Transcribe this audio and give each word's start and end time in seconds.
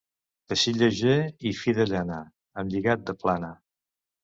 Teixit 0.53 0.79
lleuger 0.79 1.17
i 1.51 1.51
fi 1.59 1.75
de 1.81 1.87
llana 1.93 2.19
amb 2.63 2.77
lligat 2.77 3.07
de 3.13 3.19
plana. 3.23 3.55